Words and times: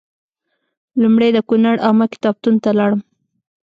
لومړی 1.01 1.29
د 1.33 1.39
کونړ 1.49 1.75
عامه 1.85 2.05
کتابتون 2.13 2.55
ته 2.63 2.69
لاړم. 2.79 3.01